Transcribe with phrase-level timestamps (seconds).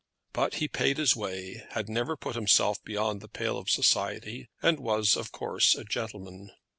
[0.33, 4.79] But he paid his way, had never put himself beyond the pale of society, and
[4.79, 6.49] was, of course, a gentleman.